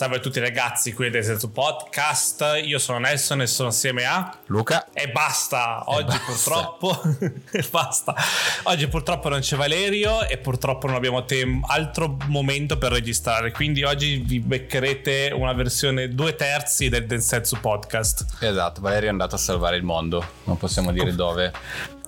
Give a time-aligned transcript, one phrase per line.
[0.00, 2.58] Salve a tutti ragazzi, qui del Senso Podcast.
[2.64, 4.86] Io sono Nelson e sono assieme a Luca.
[4.94, 5.82] E basta.
[5.88, 6.24] Oggi basta.
[6.24, 7.02] purtroppo
[7.70, 8.14] basta.
[8.62, 13.52] Oggi purtroppo non c'è Valerio e purtroppo non abbiamo tem- altro momento per registrare.
[13.52, 18.24] Quindi oggi vi beccherete una versione due terzi del Densetsu Podcast.
[18.40, 20.24] Esatto, Valerio è andato a salvare il mondo.
[20.44, 21.52] Non possiamo dire dove.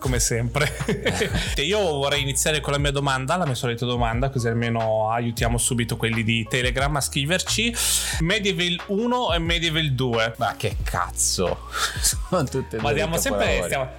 [0.03, 0.69] Come sempre.
[1.65, 5.97] Io vorrei iniziare con la mia domanda, la mia solita domanda, così almeno aiutiamo subito
[5.97, 7.73] quelli di Telegram a scriverci.
[8.19, 10.35] Medieval 1 e Medieval 2.
[10.39, 11.69] Ma che cazzo?
[12.03, 13.69] Sono tutte Ma diamo sempre capolavori.
[13.69, 13.91] stiamo,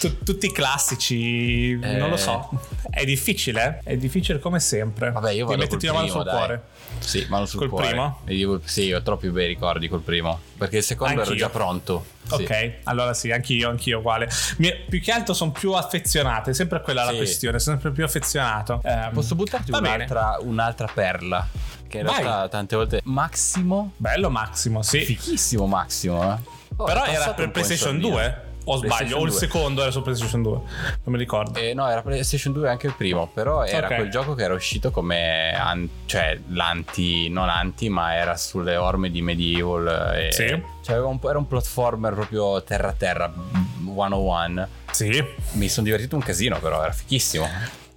[0.00, 1.96] tu- tutti i classici, Eh.
[1.96, 2.48] non lo so.
[2.90, 3.92] È difficile, eh?
[3.92, 5.10] È difficile come sempre.
[5.10, 6.34] Vabbè, io Ti vado mettiti col la mano sul dai.
[6.36, 6.62] cuore.
[7.00, 7.86] Sì, mano sul Col cuore.
[7.88, 8.20] primo?
[8.28, 10.38] Io- sì, ho troppi bei ricordi col primo.
[10.56, 11.36] Perché il secondo ero Anch'io.
[11.36, 12.04] già pronto.
[12.24, 12.34] Sì.
[12.42, 14.28] Ok, allora sì, anch'io, anch'io uguale.
[14.58, 17.16] Mi- più che altro sono più affezionato, è sempre quella la Sì.
[17.16, 18.80] questione, sono sempre più affezionato.
[18.84, 21.46] Ehm, Posso buttarti un'altra, un'altra perla?
[21.88, 22.22] Che in Vai.
[22.22, 23.00] realtà tante volte.
[23.04, 23.92] Massimo.
[23.96, 25.00] Bello Massimo, sì.
[25.04, 26.38] Fichissimo Massimo, eh.
[26.76, 28.08] Oh, Però era per PlayStation sordina.
[28.14, 28.42] 2?
[28.66, 29.38] O sbaglio, o il 2.
[29.38, 30.52] secondo era su PlayStation 2.
[30.52, 30.64] Non
[31.04, 31.58] mi ricordo.
[31.58, 33.94] Eh, no, era PlayStation 2 anche il primo, però era Ok.
[33.96, 39.10] quel gioco che era uscito come an- cioè l'anti, non anti, ma era sulle orme
[39.10, 40.12] di Medieval.
[40.16, 40.62] E Sì.
[40.82, 43.32] cioè, un era un platformer proprio terra a terra
[43.84, 44.66] 101.
[44.90, 45.24] Sì.
[45.52, 47.46] Mi sono divertito un casino, però era fichissimo.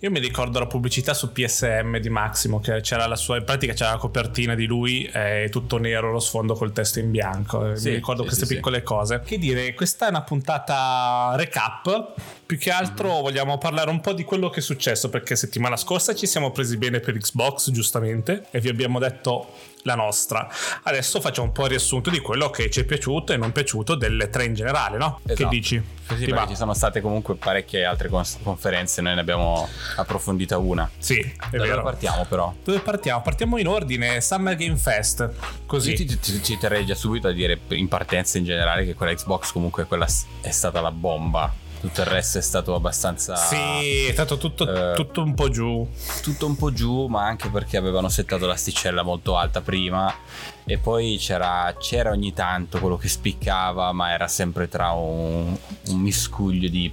[0.02, 3.74] Io mi ricordo la pubblicità su PSM di Massimo, che c'era la sua, in pratica
[3.74, 7.72] c'era la copertina di lui, eh, tutto nero, lo sfondo col testo in bianco.
[7.72, 9.22] Eh, Sì, mi ricordo sì, queste sì, piccole cose.
[9.26, 12.14] Che dire, questa è una puntata recap.
[12.46, 13.22] Più che altro Mhm.
[13.24, 16.78] vogliamo parlare un po' di quello che è successo, perché settimana scorsa ci siamo presi
[16.78, 19.48] bene per Xbox, giustamente, e vi abbiamo detto
[19.88, 20.48] la nostra.
[20.84, 23.96] Adesso facciamo un po' il riassunto di quello che ci è piaciuto e non piaciuto
[23.96, 25.20] delle tre in generale, no?
[25.26, 25.50] Che Esatto.
[25.50, 25.82] dici?
[26.08, 30.58] Sì, sì, Ti ci sono state comunque parecchie altre cons- conferenze, noi ne abbiamo approfondita
[30.58, 30.90] una.
[30.98, 31.84] Sì, è da dove vero.
[31.84, 32.54] partiamo però?
[32.64, 33.22] Dove partiamo?
[33.22, 35.30] Partiamo in ordine, Summer Game Fest.
[35.66, 35.96] Così.
[35.98, 39.14] Sì, ti, ti- ci terrei già subito a dire in partenza in generale che quella
[39.14, 40.08] Xbox comunque quella
[40.42, 41.66] è stata la bomba.
[41.80, 44.96] Tutto il resto è stato abbastanza Sì, è stato tutto, Eh.
[44.96, 45.88] tutto un po' giù.
[46.24, 50.14] tutto un po' giù, ma anche perché avevano settato l'asticella molto alta prima
[50.66, 55.56] e poi c'era, c'era ogni tanto quello che spiccava, ma era sempre tra un,
[55.90, 56.92] un miscuglio di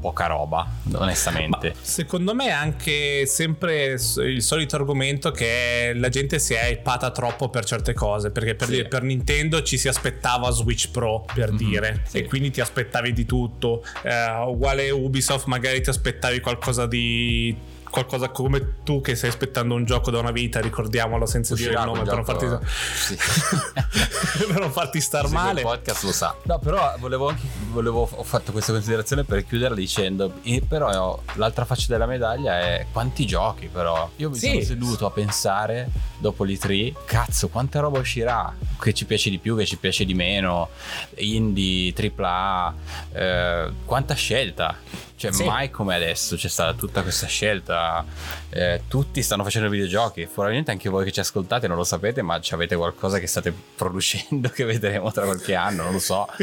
[0.00, 1.74] poca roba, onestamente.
[1.80, 3.92] Secondo me è anche sempre
[4.26, 8.30] il solito argomento che la gente si è hypata troppo per certe cose.
[8.30, 8.74] Perché per, Sì.
[8.74, 12.02] dire, per Nintendo ci si aspettava Switch Pro, per Mhm, dire.
[12.06, 12.18] sì.
[12.18, 13.84] E quindi ti aspettavi di tutto.
[14.02, 17.54] Eh, uguale Ubisoft, magari ti aspettavi qualcosa di.
[17.90, 21.76] Qualcosa come tu che stai aspettando un gioco da una vita, ricordiamolo senza dire il
[21.76, 23.16] Uscirà nome per non farti, gioco- Sì.
[24.46, 25.60] per non farti star Segue male.
[25.60, 26.36] Il podcast lo sa.
[26.44, 30.32] No, però volevo, anche- volevo- ho fatto questa considerazione per chiudere dicendo,
[30.68, 34.08] però l'altra faccia della medaglia è quanti giochi però.
[34.16, 34.48] Io mi Sì.
[34.48, 39.56] sono seduto a pensare dopo l'E3, cazzo, quanta roba uscirà che ci piace di più,
[39.56, 40.68] che ci piace di meno,
[41.16, 42.74] indie, AAA,
[43.12, 44.76] eh, quanta scelta.
[45.20, 45.44] Cioè, Sì.
[45.44, 48.02] mai come adesso c'è stata tutta questa scelta.
[48.48, 50.24] Eh, tutti stanno facendo videogiochi.
[50.24, 54.48] Probabilmente anche voi che ci ascoltate non lo sapete, ma avete qualcosa che state producendo
[54.54, 56.26] che vedremo tra qualche anno, non lo so.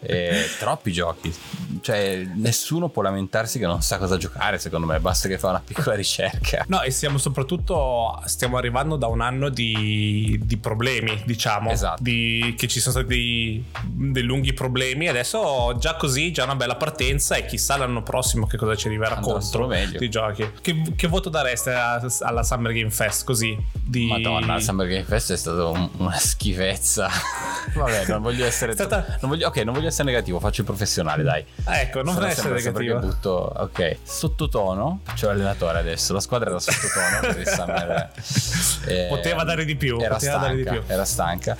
[0.00, 1.32] Eh, troppi giochi.
[1.80, 4.98] Cioè, nessuno può lamentarsi che non sa cosa giocare, secondo me.
[5.00, 6.64] Basta che fa una piccola ricerca.
[6.68, 11.70] No, e siamo soprattutto stiamo arrivando da un anno di, di problemi, diciamo.
[11.70, 12.02] Esatto.
[12.02, 15.08] Di- che ci sono stati dei, dei lunghi problemi.
[15.08, 17.36] Adesso già così, già una bella partenza.
[17.36, 19.98] E chissà l'anno prossimo che cosa ci arriverà Andrà contro meglio.
[19.98, 20.50] di giochi.
[20.62, 23.24] Che, che voto dareste alla Summer Game Fest?
[23.24, 27.08] Così di Madonna, il Summer Game Fest è stato un- una schifezza.
[27.74, 28.72] Vabbè, non voglio essere.
[28.72, 31.44] Stata- non voglio- ok, non voglio essere negativo, faccio il professionale, dai.
[31.64, 32.98] Ah, ecco, non deve essere negativo.
[32.98, 38.10] butto ok sottotono c'è l'allenatore adesso la squadra era sottotono per il Summer
[38.86, 40.82] eh, Poteva dare di più, era dare di stanca più.
[40.86, 41.56] era stanca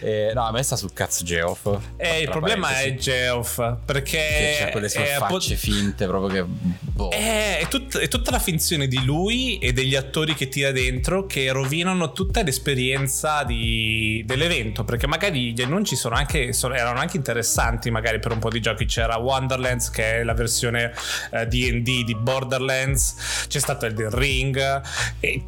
[0.00, 4.56] Eh, no a me sta sul cazzo Geoff Eh, il problema è Geoff perché che
[4.58, 7.10] c'ha quelle sue è po- facce finte proprio che boh.
[7.10, 11.26] Eh, è, tut- è tutta la finzione di lui e degli attori che tira dentro
[11.26, 14.84] che rovinano tutta l'esperienza di- dell'evento.
[14.84, 18.60] Perché magari gli annunci sono anche, sono- erano anche interessanti, magari per un po' di
[18.60, 18.84] giochi.
[18.86, 20.92] C'era Wonderlands, che è la versione
[21.32, 24.82] eh, DD di Borderlands, c'è stato Elden Ring,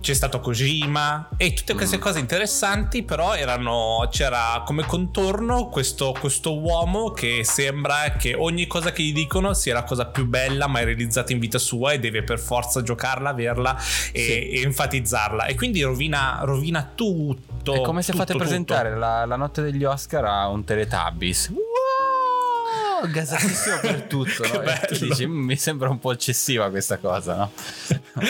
[0.01, 6.59] c'è stato Kojima, e tutte queste cose interessanti, però erano, c'era come contorno questo, questo
[6.59, 10.85] uomo che sembra che ogni cosa che gli dicono sia la cosa più bella mai
[10.85, 13.75] realizzata in vita sua e deve per forza giocarla, averla
[14.12, 14.49] e, Sì.
[14.50, 15.47] e enfatizzarla.
[15.47, 17.73] E quindi rovina, rovina tutto.
[17.73, 18.44] è come se tutto, fate tutto.
[18.44, 21.61] presentare la, la notte degli Oscar a un Teletubbies wow
[23.06, 24.62] gasatissimo per tutto no?
[24.99, 27.53] Dici, "Mm, mi sembra un po' eccessiva questa cosa no?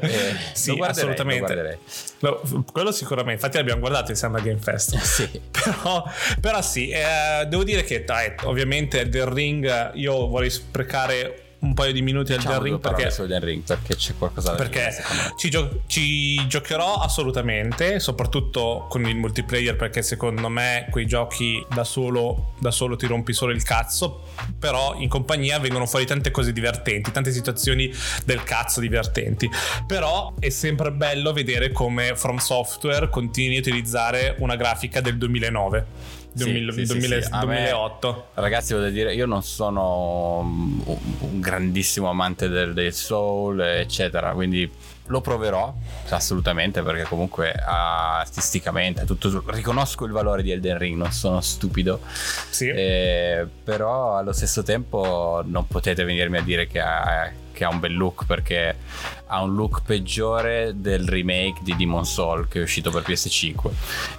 [0.00, 1.78] eh, sì, assolutamente.
[2.20, 2.40] No,
[2.70, 4.96] quello sicuramente, infatti l'abbiamo guardato insieme a Game Fest.
[5.14, 5.40] Sì.
[5.50, 6.02] però,
[6.40, 11.92] però sì, eh, devo dire che dai, ovviamente del ring io vorrei sprecare un paio
[11.92, 15.80] di minuti al diciamo Ring perché, Ring perché c'è qualcosa da perché dire, ci, gio-
[15.86, 22.70] ci, giocherò assolutamente soprattutto con il multiplayer perché secondo me quei giochi da solo, da
[22.70, 24.22] solo ti rompi solo il cazzo
[24.58, 27.90] però in compagnia vengono fuori tante cose divertenti tante situazioni
[28.24, 29.50] del cazzo divertenti.
[29.86, 36.22] Però è sempre bello vedere come From Software continui a utilizzare una grafica del 2009
[36.34, 38.26] 2000, sì, 2000, sì, 2008.
[38.34, 44.70] Me, ragazzi, voglio dire, io non sono un grandissimo amante del, del Soul, eccetera, quindi
[45.08, 45.74] lo proverò
[46.08, 52.00] assolutamente perché comunque artisticamente tutto, riconosco il valore di Elden Ring non sono stupido
[52.48, 52.68] sì.
[52.68, 57.80] eh, però allo stesso tempo non potete venirmi a dire che ha, che ha un
[57.80, 58.76] bel look perché
[59.34, 63.70] ha un look peggiore del remake di Demon Soul che è uscito per PS5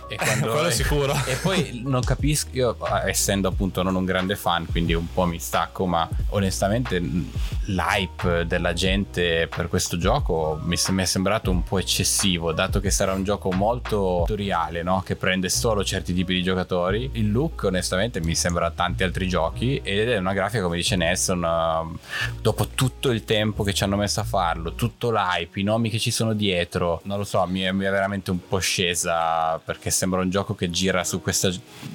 [0.07, 1.13] e quando quello è, sicuro.
[1.25, 5.39] e poi non capisco io essendo appunto non un grande fan quindi un po' mi
[5.39, 11.79] stacco ma onestamente l'hype della gente per questo gioco mi, mi è sembrato un po'
[11.79, 15.01] eccessivo dato che sarà un gioco molto tutoriale no?
[15.05, 17.09] che prende solo certi tipi di giocatori.
[17.13, 21.43] Il look onestamente mi sembra tanti altri giochi ed è una grafica come dice Nelson
[21.43, 21.97] uh,
[22.41, 25.89] dopo tutto il tempo che ci hanno messo a farlo tutto tutto l'hype, i nomi
[25.89, 29.59] che ci sono dietro, non lo so, mi è, mi è, veramente un po' scesa
[29.63, 31.51] perché sembra un gioco che gira su questa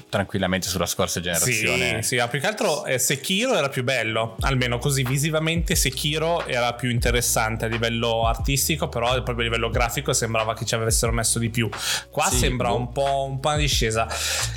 [0.09, 2.03] tranquillamente sulla scorsa generazione.
[2.03, 6.75] Sì, sì, più che altro eh, Sekiro era più bello, almeno così visivamente Sekiro era
[6.75, 11.39] più interessante a livello artistico, però proprio a livello grafico sembrava che ci avessero messo
[11.39, 11.69] di più.
[12.11, 12.77] Qua sì, sembra boh.
[12.77, 14.07] un po' un po' una discesa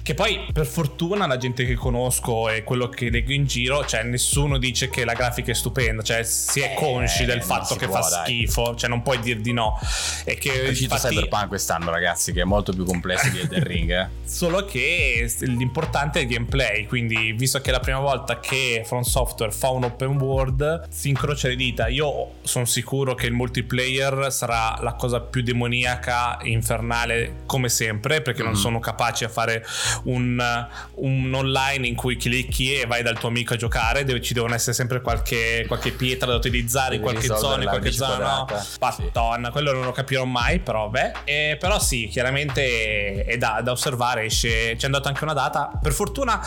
[0.01, 4.03] che poi per fortuna la gente che conosco e quello che leggo in giro, cioè
[4.03, 7.87] nessuno dice che la grafica è stupenda, cioè si è consci eh, del fatto che
[7.87, 9.79] può, fa schifo schifo, cioè non puoi dir di no.
[10.23, 11.15] È che è uscito infatti...
[11.15, 13.91] Cyberpunk quest'anno, ragazzi, che è molto più complesso di Elden Ring.
[13.91, 14.07] Eh.
[14.25, 19.01] Solo che l'importante è il gameplay, quindi visto che è la prima volta che From
[19.01, 21.87] Software fa un open world, si incrocia le dita.
[21.87, 28.21] Io sono sicuro che il multiplayer sarà la cosa più demoniaca e infernale come sempre,
[28.21, 29.65] perché mm non sono capaci a fare
[30.03, 34.53] un, un, online in cui clicchi e vai dal tuo amico a giocare, ci devono
[34.53, 38.47] essere sempre qualche, qualche pietra da utilizzare in qualche zona, in qualche zona no?
[38.79, 41.11] Patton, quello non lo capirò mai, però beh.
[41.23, 45.71] E, però sì, chiaramente è da, da osservare, esce, c'è andata anche una data.
[45.81, 46.41] Per fortuna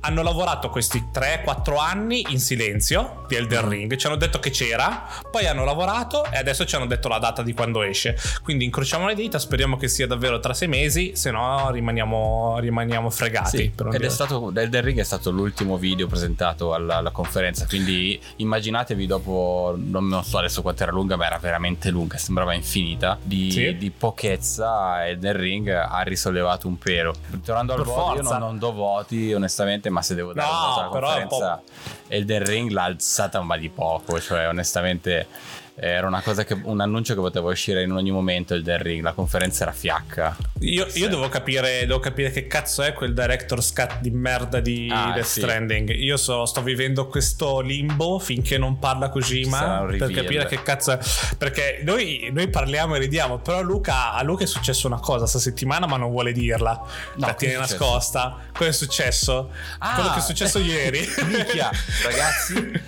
[0.00, 3.68] hanno lavorato questi 3-4 anni in silenzio di Elden mm.
[3.68, 7.18] Ring, ci hanno detto che c'era, poi hanno lavorato e adesso ci hanno detto la
[7.18, 8.16] data di quando esce.
[8.42, 13.10] Quindi incrociamo le dita, speriamo che sia davvero tra sei mesi, se no rimaniamo, rimaniamo
[13.10, 13.56] fregati.
[13.56, 14.06] Sì, ed dire.
[14.06, 19.74] è stato, Elden Ring è stato l'ultimo video presentato alla, alla conferenza, quindi immaginatevi dopo,
[19.76, 23.76] non so adesso quanto era lunga, ma era veramente lunga, sembrava infinita, di, sì.
[23.76, 27.14] di pochezza e nel ring ha risollevato un pelo.
[27.44, 30.88] Tornando al voto, io non, non, do voti onestamente, ma se devo dare no, una
[30.88, 31.62] conferenza,
[32.08, 35.26] Elden Ring l'ha alzata ma di poco, cioè onestamente
[35.74, 39.12] era una cosa che, un annuncio che poteva uscire in ogni momento il ring la
[39.12, 40.36] conferenza era fiacca.
[40.60, 44.88] Io, io devo, capire, devo, capire, che cazzo è quel director's cut di merda di
[44.92, 45.40] ah, Death sì.
[45.40, 45.88] Stranding.
[45.90, 50.98] Io so, sto vivendo questo limbo finché non parla Kojima per capire che cazzo è.
[51.38, 55.38] Perché noi, noi, parliamo e ridiamo però Luca, a Luca è successo una cosa sta
[55.38, 56.80] settimana ma non vuole dirla.
[57.16, 58.38] No, la tiene nascosta.
[58.52, 59.50] Cosa è successo?
[59.78, 61.00] Ah, quello che è successo ieri.
[61.26, 61.70] Minchia
[62.04, 62.80] ragazzi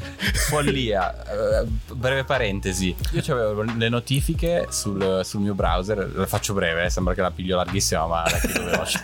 [0.49, 1.15] follia.
[1.65, 2.95] Uh, breve parentesi mesi.
[3.13, 7.31] Io avevo le notifiche sul, sul, mio browser, la faccio breve, eh, sembra che la
[7.31, 9.03] piglio larghissima, ma la chiudo veloce.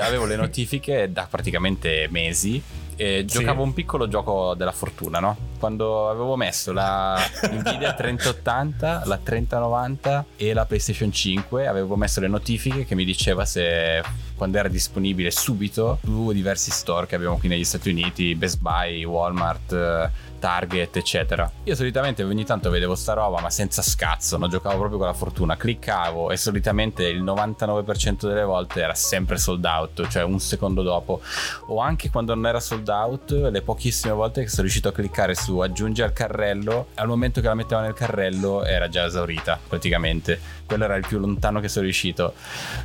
[0.00, 2.62] avevo le notifiche da praticamente mesi
[2.96, 3.68] e giocavo sì.
[3.68, 5.36] un piccolo gioco della fortuna, no?
[5.58, 7.18] Quando avevo messo la
[7.50, 13.44] Nvidia 3080, la 3090 e la PlayStation 5, avevo messo le notifiche che mi diceva
[13.44, 14.02] se
[14.36, 19.04] quando era disponibile subito su diversi store che abbiamo qui negli Stati Uniti, Best Buy,
[19.04, 20.10] Walmart
[20.40, 21.48] target, eccetera.
[21.62, 25.12] Io solitamente ogni tanto vedevo sta roba, ma senza scazzo, non giocavo proprio con la
[25.12, 25.56] fortuna.
[25.56, 31.20] Cliccavo e solitamente il 99% delle volte era sempre sold out, cioè un secondo dopo.
[31.66, 35.36] O anche quando non era sold out, le pochissime volte che sono riuscito a cliccare
[35.36, 40.40] su aggiungi al carrello, al momento che la mettevo nel carrello era già esaurita, praticamente.
[40.66, 42.34] Quello era il più lontano che sono riuscito.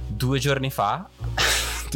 [0.06, 1.08] Due giorni fa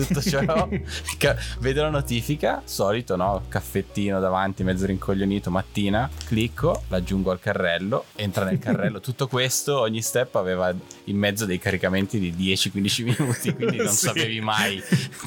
[0.05, 0.39] tutto ciò,
[1.17, 8.05] ca- vedo la notifica, solito no, caffettino davanti, mezzo rincoglionito, mattina, clicco, l'aggiungo al carrello,
[8.15, 10.73] entra nel carrello, tutto questo, ogni step aveva
[11.05, 14.05] in mezzo dei caricamenti di 10-15 minuti, quindi non sì.
[14.05, 14.81] sapevi mai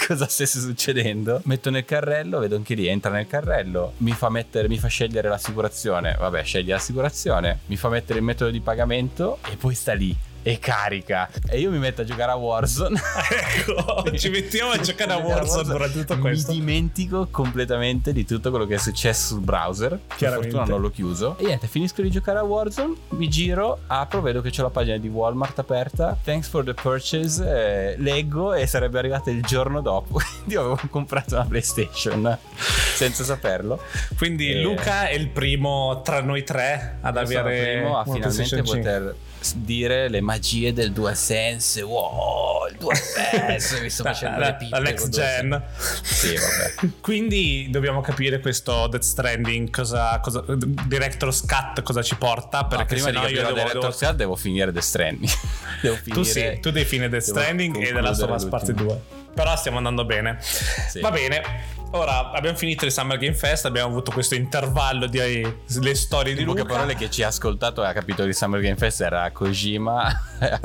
[0.07, 1.41] cosa stesse succedendo.
[1.45, 5.29] Metto nel carrello, vedo anche lì, entra nel carrello, mi fa, mettere, mi fa scegliere
[5.29, 10.17] l'assicurazione, vabbè scegli l'assicurazione, mi fa mettere il metodo di pagamento e poi sta lì
[10.43, 11.29] e carica.
[11.49, 13.01] E io mi metto a giocare a Warzone.
[13.31, 16.53] ecco, ci mettiamo a giocare a Warzone durante tutto questo.
[16.53, 19.99] Mi dimentico completamente di tutto quello che è successo sul browser.
[20.19, 21.37] Per fortuna non l'ho chiuso.
[21.39, 24.97] E niente, finisco di giocare a Warzone, mi giro, apro, vedo che c'è la pagina
[24.97, 26.17] di Walmart aperta.
[26.23, 27.43] Thanks for the purchase.
[27.43, 30.19] Eh, leggo e sarebbe arrivata il giorno dopo.
[30.43, 32.37] Quindi avevo comprato una PlayStation
[32.95, 33.81] senza saperlo.
[34.17, 34.61] Quindi e...
[34.63, 39.15] Luca è il primo tra noi tre ad Io avere il primo a finalmente poter
[39.57, 41.83] dire le magie del DualSense.
[41.83, 44.77] Wow, il DualSense, mi sto facendo la, le pippe.
[44.77, 45.63] La next gen.
[46.03, 46.93] Sì, vabbè.
[47.01, 52.65] Quindi dobbiamo capire questo Death Stranding, cosa, cosa, Director's Cut cosa ci porta.
[52.65, 55.31] Perché no, prima di capire Director's Cut devo finire Death Stranding.
[55.83, 59.01] devo finire, tu sì, tu devi finire Death Stranding e della sua parte 2.
[59.35, 60.39] Però stiamo andando bene.
[60.41, 61.01] Sì.
[61.01, 61.81] Va bene.
[61.95, 66.43] Ora abbiamo finito il Summer Game Fest, abbiamo avuto questo intervallo di le storie di
[66.43, 66.61] Luca.
[66.61, 69.31] In poche parole che ci ha ascoltato e ha capito che Summer Game Fest era
[69.31, 70.11] Kojima.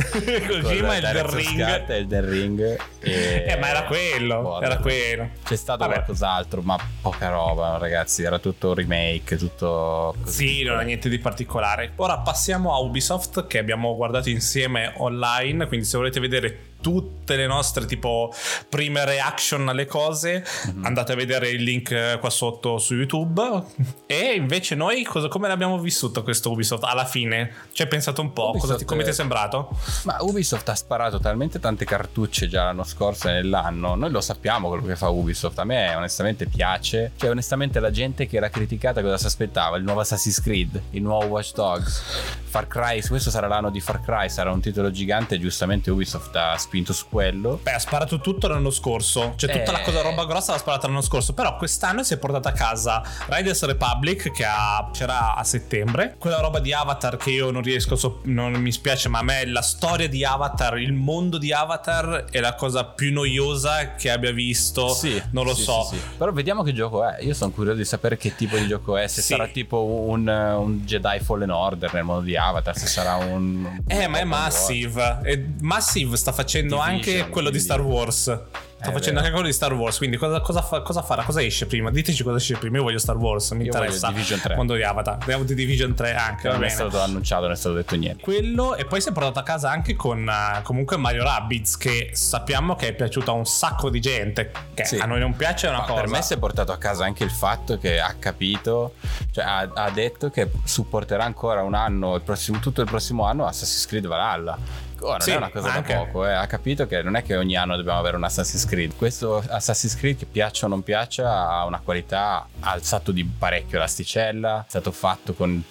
[0.48, 1.90] Kojima e il The Ring.
[1.90, 2.80] E il The Ring.
[3.02, 3.46] E...
[3.46, 4.66] Eh, ma era quello, Buono.
[4.66, 5.30] era quello.
[5.44, 5.96] C'è stato Vabbè.
[5.96, 8.24] qualcos'altro, ma poca roba, ragazzi.
[8.24, 10.16] Era tutto remake, tutto.
[10.24, 11.92] Sì, non era niente di particolare.
[11.98, 17.48] Ora passiamo a Ubisoft che abbiamo guardato insieme online, quindi se volete vedere tutte le
[17.48, 18.34] nostre tipo
[18.70, 20.46] prime reaction alle cose.
[20.68, 20.86] Mm-hmm.
[20.86, 23.64] andate a vedere il link eh, qua sotto su youtube.
[24.06, 27.54] E invece noi cosa, come l'abbiamo vissuto questo Ubisoft alla fine?
[27.72, 29.70] Ci hai pensato un po' ti, come ti è sembrato?
[30.04, 33.96] ma Ubisoft ha sparato talmente tante cartucce già l'anno scorso e nell'anno.
[33.96, 35.60] Noi lo sappiamo quello che fa Ubisoft.
[35.60, 37.12] A me onestamente piace.
[37.16, 39.78] Cioè onestamente la gente che era criticata cosa si aspettava?
[39.78, 42.02] Il nuovo Assassin's Creed il nuovo Watch Dogs
[42.46, 45.40] Far Cry questo sarà l'anno di Far Cry sarà un titolo gigante.
[45.40, 47.60] Giustamente Ubisoft ha spinto su quello.
[47.64, 49.34] Beh, ha sparato tutto l'anno scorso.
[49.38, 49.72] Cioè, tutta eh...
[49.72, 51.34] la cosa roba grossa l'ha sparata l'anno scorso.
[51.34, 56.16] Però quest'anno si è portata a casa Riders Republic, che ha, c'era a settembre.
[56.20, 59.46] Quella roba di Avatar che io non riesco, so, non mi spiace, ma a me
[59.46, 64.32] la storia di Avatar, il mondo di Avatar è la cosa più noiosa che abbia
[64.32, 64.90] visto.
[64.90, 65.88] Sì, non lo sì, so.
[65.90, 66.02] Sì, sì.
[66.18, 67.24] Però vediamo che gioco è.
[67.24, 69.08] Io sono curioso di sapere che tipo di gioco è.
[69.08, 73.84] Se sarà tipo un, un, Jedi Fallen Order nel mondo di Avatar, se sarà un.
[73.88, 75.20] Eh, ma è Massive.
[75.24, 78.40] E Massive sta facendo Division, anche quello di Star Wars.
[78.80, 79.98] Sto eh, facendo anche quello di Star Wars.
[79.98, 81.24] Quindi cosa, cosa, fa, cosa, farà?
[81.24, 81.90] Cosa esce prima?
[81.90, 82.78] Diteci cosa esce prima.
[82.78, 83.50] Io voglio Star Wars.
[83.52, 84.10] Mi Io interessa.
[84.10, 84.56] Division 3.
[84.56, 85.18] Mondo di Avatar.
[85.44, 86.48] Di Division 3 anche.
[86.48, 88.22] Non è stato annunciato, non è stato detto niente.
[88.22, 88.76] Quello.
[88.76, 91.76] E poi si è portato a casa anche con uh, comunque Mario Rabbids.
[91.76, 94.52] Che sappiamo che è piaciuto a un sacco di gente.
[94.76, 94.98] Che sì.
[94.98, 96.02] a noi non piace è una Ma cosa.
[96.02, 98.94] Per me si è portato a casa anche il fatto che ha capito.
[99.32, 103.48] Cioè ha, ha detto che supporterà ancora un anno, il prossimo, tutto il prossimo anno
[103.48, 104.86] Assassin's Creed Valhalla.
[105.00, 105.94] Non sì, è una cosa anche.
[105.94, 106.34] da poco, eh.
[106.34, 108.96] ha capito che non è che ogni anno dobbiamo avere un Assassin's Creed.
[108.96, 113.80] Questo Assassin's Creed, che piaccia o non piaccia, ha una qualità, ha alzato di parecchio
[113.80, 115.64] l'asticella, è stato fatto con,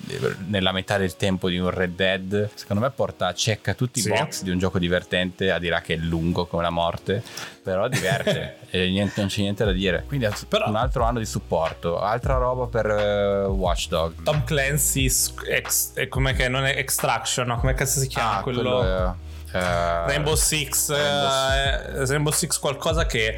[0.47, 2.51] nella metà del tempo di un Red Dead.
[2.55, 4.09] Secondo me porta, cecca tutti sì.
[4.09, 7.23] i box di un gioco divertente, a dirà che è lungo come la morte,
[7.63, 10.05] però diverte e niente, non c'è niente da dire.
[10.07, 14.23] Quindi però, un altro anno di supporto, altra roba per uh, Watchdog.
[14.23, 17.59] Tom Clancy's ex, com'è che non è Extraction, no?
[17.59, 18.61] Come cazzo si chiama ah, quello?
[18.61, 19.16] quello Uh,
[19.57, 23.37] Rainbow Six Rainbow, uh, Rainbow, Six qualcosa che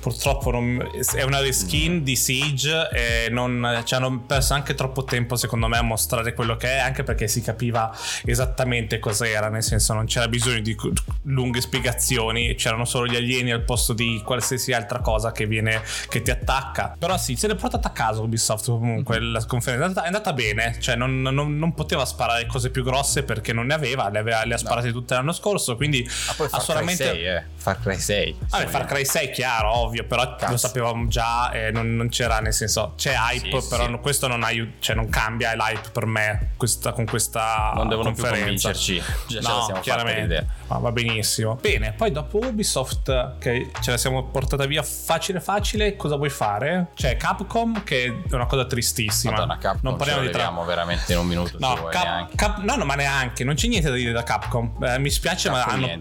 [0.00, 1.98] purtroppo non, è una reskin mm.
[1.98, 6.56] di Siege e non, ci hanno perso anche troppo tempo secondo me a mostrare quello
[6.56, 7.94] che è anche perché si capiva
[8.24, 10.76] esattamente cos'era nel senso non c'era bisogno di
[11.22, 16.22] lunghe spiegazioni c'erano solo gli alieni al posto di qualsiasi altra cosa che viene che
[16.22, 19.32] ti attacca però sì se l'è portata a casa Ubisoft comunque mm.
[19.32, 22.84] la conferenza è andata, è andata bene cioè non, non, non, poteva sparare cose più
[22.84, 24.92] grosse perché non ne aveva le, aveva, le ha sparate no.
[24.92, 26.08] tutte l'anno scorso scorso, quindi
[26.50, 27.04] ha solamente...
[27.04, 27.44] Cry 6, eh.
[27.66, 28.36] Far Cry 6.
[28.50, 30.52] Vabbè, Far Cry 6 chiaro, ovvio, però Cazzo.
[30.52, 33.98] lo sapevamo già e non, non, c'era, nel senso, c'è hype, sì, però sì.
[34.00, 38.34] questo non, aiut- cioè, non cambia l'hype per me questa, con questa Non devono conferenza.
[38.34, 40.46] più convincerci, già no, chiaramente.
[40.68, 41.56] Ma va benissimo.
[41.60, 46.88] Bene, poi dopo Ubisoft che ce la siamo portata via facile facile, cosa vuoi fare?
[46.94, 49.32] C'è Capcom che è una cosa tristissima.
[49.32, 50.50] Madonna, Capcom non parliamo di tra...
[50.64, 51.56] veramente in un minuto.
[51.58, 54.72] No, Cap- Cap- no, no, ma neanche, non c'è niente da dire da Capcom.
[54.82, 55.98] Eh, mi spiace, ma hanno,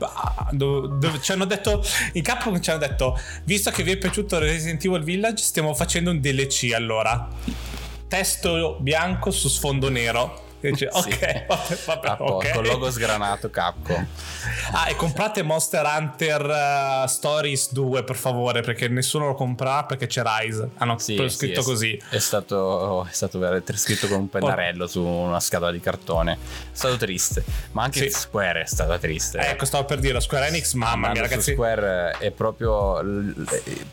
[0.52, 4.40] do, do, ci hanno detto in Capcom ci hanno detto visto che vi è piaciuto
[4.40, 7.28] Resident Evil Village stiamo facendo un DLC allora.
[8.08, 11.18] Testo bianco su sfondo nero Dice, ok, Sì.
[11.48, 12.52] vabbè, vabbè, A posto, ok.
[12.54, 14.06] Con logo sgranato Capcom.
[14.72, 20.08] Ah, e comprate Monster Hunter uh, Stories 2 per favore, perché nessuno lo comprerà perché
[20.08, 20.70] c'è Rise.
[20.78, 22.02] Hanno Sì, proprio sì, scritto è- così.
[22.10, 26.34] È stato, è stato veramente scritto con un pennarello su una scatola di cartone.
[26.34, 26.38] È
[26.72, 27.44] stato triste.
[27.72, 28.10] Ma anche Sì.
[28.10, 29.38] Square è stata triste.
[29.40, 31.54] Ecco, stavo per dire, Square Enix, mamma mia ragazzi.
[31.54, 33.34] Square è proprio l-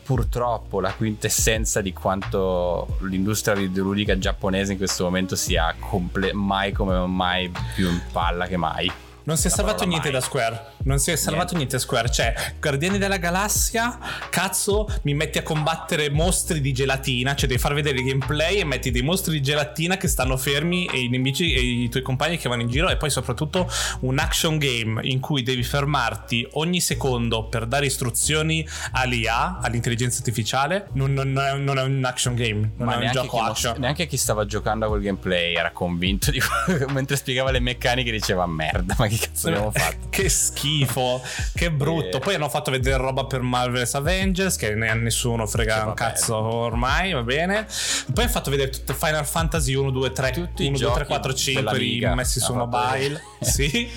[0.03, 7.05] purtroppo la quintessenza di quanto l'industria videoludica giapponese in questo momento sia comple- mai come
[7.07, 8.91] mai più in palla che mai.
[9.25, 10.19] Non si è salvato niente mai.
[10.19, 10.65] da Square.
[10.83, 12.09] Non si è salvato niente da Square.
[12.11, 13.97] Cioè, Guardiani della Galassia,
[14.29, 17.35] cazzo, mi metti a combattere mostri di gelatina.
[17.35, 20.85] Cioè, devi far vedere il gameplay e metti dei mostri di gelatina che stanno fermi
[20.87, 22.89] e i nemici e i tuoi compagni che vanno in giro.
[22.89, 23.69] E poi, soprattutto,
[24.01, 30.87] un action game in cui devi fermarti ogni secondo per dare istruzioni all'IA, all'intelligenza artificiale.
[30.93, 33.75] Non, non- non è, non è un action game, non Ma è un gioco action.
[33.79, 36.41] neanche chi stava giocando a quel gameplay era convinto di
[36.91, 41.21] mentre spiegava le meccaniche diceva merda ma che cazzo abbiamo fatto Che schifo,
[41.53, 42.17] che brutto.
[42.17, 42.19] Eh.
[42.19, 45.93] Poi hanno fatto vedere roba per Marvel's Avengers, che ne- a nessuno frega Che un
[45.93, 47.65] cazzo ormai, va bene.
[48.13, 50.93] Poi hanno fatto vedere tutte Final Fantasy 1, 2, 3, Tutti i 1, 2, 3,
[50.93, 52.15] giochi 4, 5 dell'Amiga.
[52.15, 53.21] messi su mobile.
[53.41, 53.89] sì.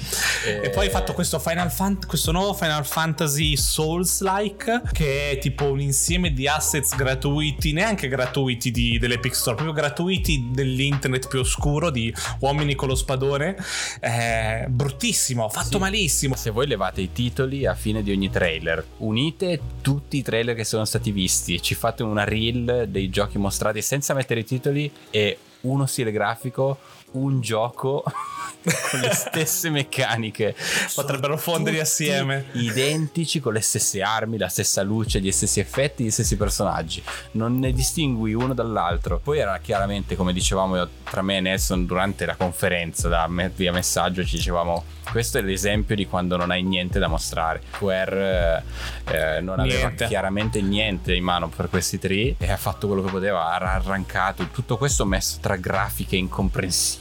[0.46, 0.60] Eh.
[0.64, 5.64] E poi hai fatto questo, Final Fan- questo nuovo Final Fantasy Souls-like, che è tipo
[5.70, 11.90] un insieme di assets gratuiti, neanche gratuiti di, dell'Epic Store, proprio gratuiti dell'internet più oscuro
[11.90, 13.56] di uomini con lo spadone.
[14.00, 15.04] Eh, bruttissimo,
[15.48, 15.78] fatto Sì.
[15.78, 16.34] malissimo.
[16.36, 20.64] se voi levate i titoli a fine di ogni trailer unite tutti i trailer che
[20.64, 25.38] sono stati visti ci fate una reel dei giochi mostrati senza mettere i titoli e
[25.62, 26.78] uno stile grafico
[27.12, 28.02] un gioco
[28.90, 30.54] con le stesse meccaniche.
[30.94, 32.46] Potrebbero fonderli assieme.
[32.52, 37.02] identici con le stesse armi la stessa luce gli stessi effetti gli stessi personaggi.
[37.32, 39.18] Non ne distingui uno dall'altro.
[39.22, 43.72] Poi era chiaramente come dicevamo tra me e Nelson durante la conferenza da me- via
[43.72, 47.62] messaggio ci dicevamo questo è l'esempio di quando non hai niente da mostrare.
[47.74, 48.64] Square
[49.06, 50.06] eh, eh, non aveva Niente.
[50.06, 54.48] chiaramente niente in mano per questi tre e ha fatto quello che poteva ha arrancato.
[54.50, 56.95] Tutto questo messo tra grafiche incomprensibili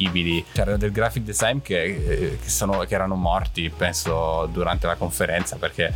[0.52, 5.56] c'era del graphic design che, eh, che sono, che erano morti penso durante la conferenza
[5.58, 5.94] perché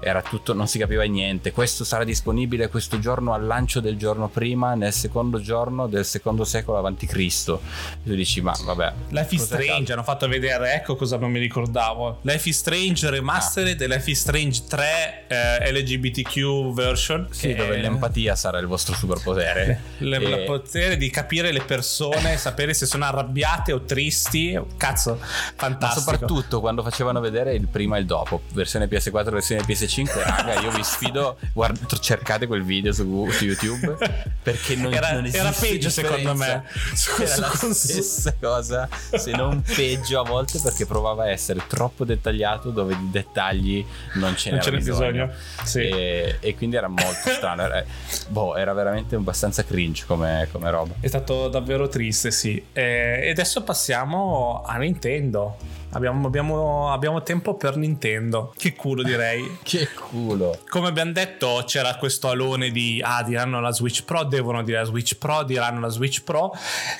[0.00, 4.28] era tutto non si capiva niente questo sarà disponibile questo giorno al lancio del giorno
[4.28, 7.60] prima nel secondo giorno del secondo secolo avanti Cristo
[8.04, 12.18] tu dici ma vabbè Life is Strange hanno fatto vedere, ecco cosa non mi ricordavo.
[12.22, 17.26] Life is Strange Remastered e Life is Strange 3 eh, LGBTQ version.
[17.30, 19.80] Sì, dove è- l'empatia sarà il vostro superpotere.
[19.98, 24.58] le- E- il potere di capire le persone, sapere se sono arrabbiate o tristi.
[24.76, 26.00] Cazzo, Ma fantastico.
[26.10, 29.87] soprattutto quando facevano vedere il prima e il dopo, versione PS4 versione PS5,
[30.22, 33.96] raga, io vi sfido, guard- cercate quel video su, su YouTube
[34.42, 36.64] perché non, Era- non esiste era peggio, secondo me.
[36.94, 41.30] Su- Era su- la su- stessa cosa, se non peggio a volte perché provava a
[41.30, 45.30] essere troppo dettagliato dove di dettagli non ce Non n'era ce n'è bisogno.
[45.64, 45.80] Sì.
[45.80, 47.84] E, e quindi era molto strano, era,
[48.28, 50.94] boh, era veramente abbastanza cringe come, come roba.
[51.00, 52.62] È stato davvero triste, sì.
[52.72, 55.56] E adesso passiamo a Nintendo.
[55.92, 58.52] Abbiamo, abbiamo- abbiamo tempo per Nintendo.
[58.56, 59.58] Che culo direi.
[59.64, 60.58] Che culo.
[60.68, 64.84] Come abbiamo detto, c'era questo alone di ah, diranno la Switch Pro, devono dire la
[64.84, 66.52] Switch Pro, diranno la Switch Pro,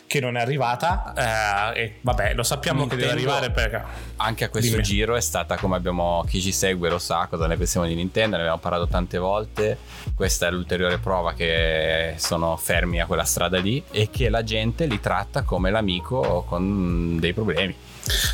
[0.07, 1.73] che non è arrivata.
[1.75, 4.07] eh, e vabbè, lo sappiamo che deve Nintendo- arrivare perché.
[4.17, 4.83] Anche a questo Dimmi.
[4.83, 8.37] giro è stata come abbiamo chi ci segue lo sa cosa ne pensiamo di Nintendo,
[8.37, 9.79] ne abbiamo parlato tante volte.
[10.15, 14.87] Questa è l'ulteriore prova che sono fermi a quella strada lì e che la gente
[14.87, 17.75] li tratta come l'amico con dei problemi.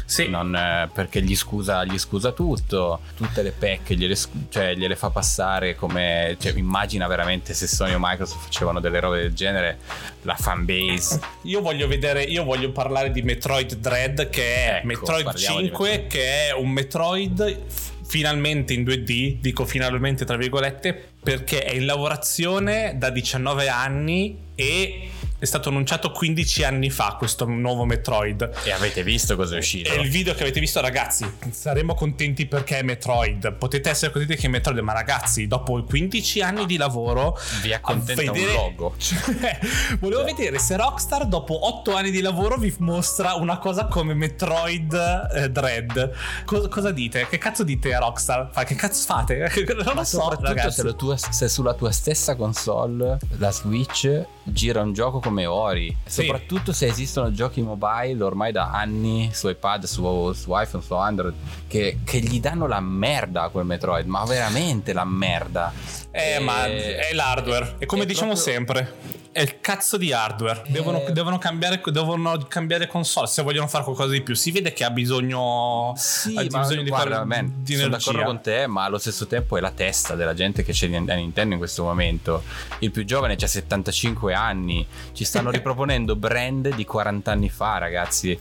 [0.05, 4.17] Sì, Non, eh, perché gli scusa, gli scusa tutto, tutte le pecche gliele,
[4.49, 6.37] cioè, gliele fa passare come.
[6.39, 9.79] Cioè, immagina veramente se Sony o Microsoft facevano delle robe del genere,
[10.23, 11.21] la fanbase.
[11.43, 15.67] io voglio vedere, io voglio parlare di Metroid Dread, che è Ecco, Metroid parliamo di
[15.67, 16.11] 5, Metroid.
[16.11, 17.63] che è un Metroid
[18.07, 25.11] finalmente in 2D, dico finalmente tra virgolette, perché è in lavorazione da 19 anni e
[25.39, 28.51] è stato annunciato 15 anni fa questo nuovo Metroid.
[28.65, 29.93] E avete visto cosa è uscito?
[29.93, 33.53] E il video che avete visto, ragazzi, saremo contenti perché è Metroid.
[33.55, 38.31] Potete essere contenti che è Metroid, ma ragazzi, dopo 15 anni di lavoro, Vi accontenta
[38.33, 38.95] vedere- un logo.
[39.05, 39.59] Cioè,
[40.01, 45.29] volevo vedere se Rockstar, dopo 8 anni di lavoro, vi mostra una cosa come Metroid
[45.35, 46.13] eh, Dread.
[46.47, 47.27] Co- cosa dite?
[47.29, 48.49] Che cazzo dite a Rockstar?
[48.53, 49.51] Fa- Che cazzo fate?
[49.67, 50.81] non lo Ma so, soprattutto ragazzi.
[50.81, 56.23] se, tua- se sulla tua stessa console la Switch gira un gioco come Ori Sì.
[56.23, 61.35] soprattutto se esistono giochi mobile ormai da anni su iPad su, su iPhone su Android
[61.67, 65.73] che, che gli danno la merda a quel Metroid ma veramente la merda
[66.17, 67.75] Eh, E- ma è l'hardware.
[67.79, 68.95] E come è diciamo proprio- sempre,
[69.33, 70.63] è il cazzo di hardware.
[70.69, 71.11] Devono, Eh.
[71.11, 74.35] devono cambiare, devono cambiare console se vogliono fare qualcosa di più.
[74.37, 78.23] Si vede che ha bisogno, Sì, ha bisogno di, guarda, fare- man, di sono d'accordo
[78.23, 81.55] con te, ma allo stesso tempo è la testa della gente che c'è a Nintendo
[81.55, 82.45] in questo momento.
[82.79, 88.39] Il più giovane ha 75 anni, ci stanno riproponendo brand di 40 anni fa, ragazzi.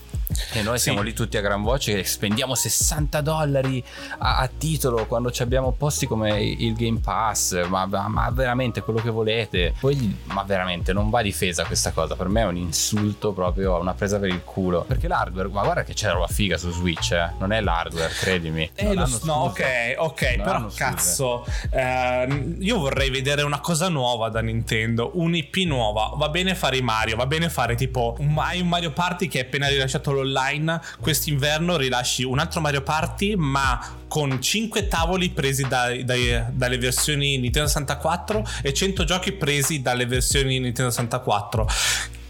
[0.53, 0.83] E noi Sì.
[0.85, 3.83] siamo lì tutti a gran voce e spendiamo 60 dollari
[4.19, 7.65] a, a titolo quando ci abbiamo posti come il Game Pass.
[7.67, 9.73] Ma, ma- veramente quello che volete.
[9.79, 12.15] Poi, ma veramente non va difesa questa cosa.
[12.15, 14.83] Per me è un insulto proprio, una presa per il culo.
[14.87, 17.31] Perché l'hardware, ma guarda che c'è roba figa su Switch, eh.
[17.39, 18.69] Non è l'hardware, credimi.
[18.75, 24.29] Eh, lo no, ok, ok, Non però cazzo, ehm, io vorrei vedere una cosa nuova
[24.29, 26.11] da Nintendo, un'IP nuova.
[26.15, 29.67] Va bene fare i Mario, va bene fare tipo un Mario Party che è appena
[29.67, 30.79] rilasciato l'online.
[30.99, 37.37] Quest'inverno rilasci un altro Mario Party, ma con 5 tavoli presi dai- dai- dalle versioni
[37.37, 41.67] Nintendo 64 e 100 giochi presi dalle versioni Nintendo 64.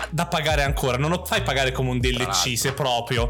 [0.09, 3.29] Da pagare ancora, non lo fai pagare come un DLC se proprio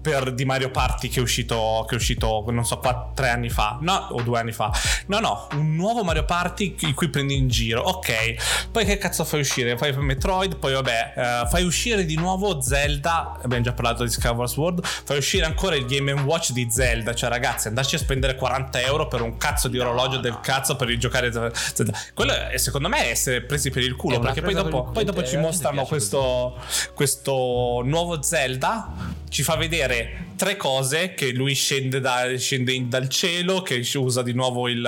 [0.00, 3.48] per di Mario Party che è uscito, che è uscito non so, qua, tre anni
[3.48, 4.72] fa, no, o due anni fa.
[5.06, 7.82] No, no, un nuovo Mario Party in cui prendi in giro.
[7.82, 9.76] Ok, poi che cazzo fai uscire?
[9.76, 13.38] Fai Metroid, poi vabbè, eh, fai uscire di nuovo Zelda.
[13.42, 14.84] Abbiamo già parlato di Skyward Sword.
[14.84, 17.14] Fai uscire ancora il Game Watch di Zelda.
[17.14, 20.94] Cioè, ragazzi, andarci a spendere 40 euro per un cazzo di orologio del cazzo per
[20.96, 21.92] giocare Zelda.
[22.14, 24.18] Quello è, secondo me è essere presi per il culo.
[24.18, 26.56] Perché poi dopo, poi dopo ci mostrano piace questo,
[26.94, 33.08] questo nuovo Zelda ci fa vedere tre cose che lui scende, da- scende in- dal
[33.08, 34.86] cielo che usa di nuovo il,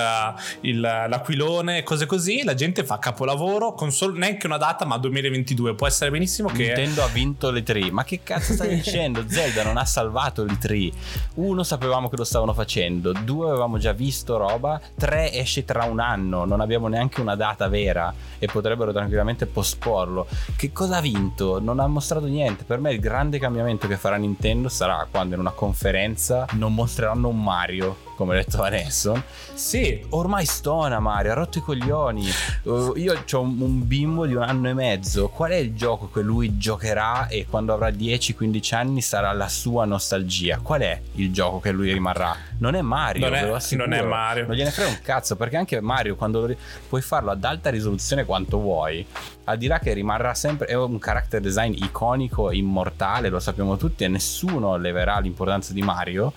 [0.63, 5.75] il- l'aquilone cose così la gente fa capolavoro con solo, neanche una data ma 2022
[5.77, 7.93] può essere benissimo che Nintendo ha vinto le 3.
[7.93, 9.25] Ma che cazzo stai dicendo?
[9.29, 10.91] Zelda non ha salvato il 3.
[11.35, 16.01] Uno sapevamo che lo stavano facendo, due avevamo già visto roba, tre esce tra un
[16.01, 20.27] anno, non abbiamo neanche una data vera e potrebbero tranquillamente posporlo.
[20.57, 21.61] Che cosa ha vinto?
[21.61, 22.65] Non ha mostrato niente.
[22.65, 24.31] Per me il grande cambiamento che farà Nintendo
[24.69, 29.23] sarà quando in una conferenza non mostreranno un Mario, come ha detto Vanessa.
[29.55, 32.27] sì Ormai stona Mario, ha rotto i coglioni.
[32.63, 35.29] Uh, io ho un, un bimbo di un anno e mezzo.
[35.29, 39.85] Qual è il gioco che lui giocherà e quando avrà 10-15 anni sarà la sua
[39.85, 40.59] nostalgia?
[40.59, 42.35] Qual è il gioco che lui rimarrà?
[42.59, 44.47] Non è Mario, Non è- non è Mario.
[44.47, 46.55] Non gliene frega un cazzo perché anche Mario quando lo
[46.89, 49.05] puoi farlo ad alta risoluzione quanto vuoi,
[49.45, 54.05] al di là che rimarrà sempre è un character design iconico, immortale, lo sappiamo tutti
[54.05, 56.33] e nessuno leverà l'importanza di Mario,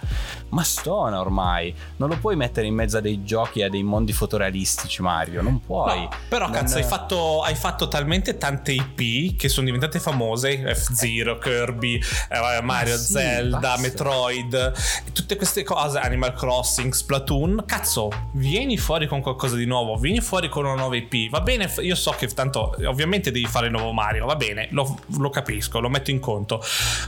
[0.50, 1.65] ma stona ormai.
[1.98, 5.42] Non lo puoi mettere in mezzo a dei giochi e a dei mondi fotorealistici Mario,
[5.42, 6.02] non puoi.
[6.02, 10.74] No, però Non- cazzo hai fatto, hai fatto talmente tante IP che sono diventate famose
[10.76, 11.96] F-Zero, Kirby,
[12.30, 13.82] eh, Mario, sì, Zelda, basta.
[13.82, 14.74] Metroid
[15.14, 20.50] tutte queste cose Animal Crossing, Splatoon cazzo vieni fuori con qualcosa di nuovo vieni fuori
[20.50, 23.92] con una nuova IP va bene io so che tanto ovviamente devi fare il nuovo
[23.94, 26.62] Mario va bene lo, lo capisco lo metto in conto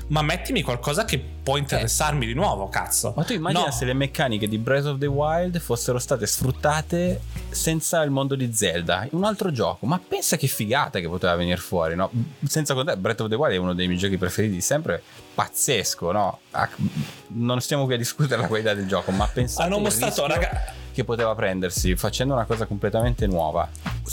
[0.07, 3.71] ma mettimi qualcosa che può interessarmi di nuovo cazzo Ma tu immagina No.
[3.71, 8.53] se le meccaniche di Breath of the Wild fossero state sfruttate senza il mondo di
[8.53, 9.85] Zelda, in un altro gioco.
[9.85, 12.09] Ma pensa che figata che poteva venire fuori, no?
[12.45, 15.01] Senza contare, Breath of the Wild è uno dei miei giochi preferiti di sempre,
[15.33, 16.39] pazzesco, no?
[16.51, 16.69] Ah,
[17.29, 20.73] Non stiamo qui a discutere la qualità del gioco, ma pensate hanno il mostrato raga
[20.93, 23.69] che poteva prendersi facendo una cosa completamente nuova.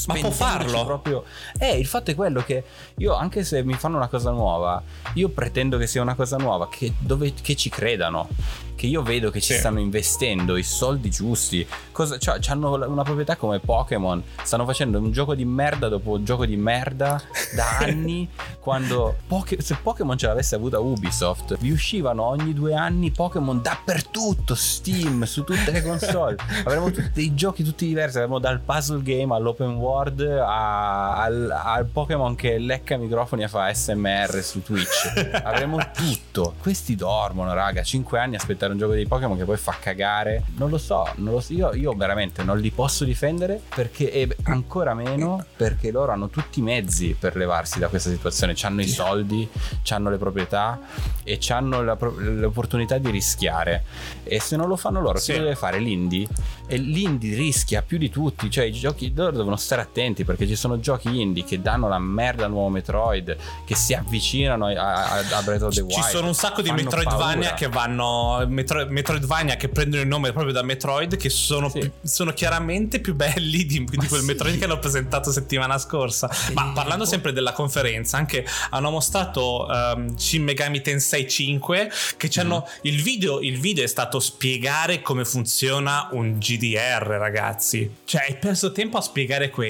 [0.07, 0.85] Ma può farlo?
[0.85, 1.25] Proprio...
[1.59, 2.65] Eh, il fatto è quello che
[2.97, 4.83] io, anche se mi fanno una cosa nuova,
[5.15, 8.29] io pretendo che sia una cosa nuova, che, dove, che ci credano.
[8.77, 9.61] Che io vedo che ci Sì.
[9.61, 11.65] stanno investendo i soldi giusti.
[11.93, 14.21] Cosa, cioè, hanno una proprietà come Pokémon.
[14.43, 17.23] Stanno facendo un gioco di merda dopo un gioco di merda
[17.55, 18.29] da anni.
[18.59, 24.57] quando Poké- se Pokémon ce l'avesse avuta Ubisoft, vi uscivano ogni due anni Pokémon dappertutto.
[24.57, 26.37] Steam, su tutte le console.
[26.65, 28.17] Avremmo tutti dei giochi tutti diversi.
[28.17, 33.73] Avremmo dal puzzle game all'open world a- al, al Pokémon che lecca microfoni e fa
[33.73, 35.31] SMR su Twitch.
[35.45, 36.55] Avremmo tutto.
[36.61, 37.83] Questi dormono, raga.
[37.83, 40.45] 5 anni a aspettare un gioco di Pokémon che poi fa cagare.
[40.57, 41.53] Non lo so, non lo so.
[41.53, 46.61] Io, io veramente non li posso difendere perché e ancora meno perché loro hanno tutti
[46.61, 48.55] i mezzi per levarsi da questa situazione.
[48.63, 49.49] Hanno i soldi,
[49.91, 50.81] hanno le proprietà
[51.23, 53.85] e hanno pro- l'opportunità di rischiare.
[54.25, 55.33] E se non lo fanno loro, Sì.
[55.33, 55.79] lo deve fare?
[55.79, 56.27] L'indie?
[56.67, 58.51] E l'indie rischia più di tutti.
[58.51, 61.99] Cioè, i giochi loro devono stare attenti perché ci sono giochi indie che danno la
[61.99, 65.95] merda al nuovo Metroid, che si avvicinano a, a, a Breath of the Wild.
[65.95, 67.55] Ci sono un sacco di Metroidvania paura.
[67.55, 68.45] che vanno.
[68.47, 71.79] Metro- Metroidvania che prendono il nome proprio da Metroid, che sono, Sì.
[71.79, 74.27] più- sono chiaramente più belli di, di quel sì.
[74.27, 76.29] Metroid che hanno presentato settimana scorsa.
[76.53, 82.29] Ma parlando sempre della conferenza, anche che hanno mostrato um, Shin Megami Tensei 5 che
[82.29, 82.79] ci hanno mm.
[82.83, 88.73] il video il video è stato spiegare come funziona un GDR ragazzi cioè hai perso
[88.73, 89.63] tempo a spiegare questo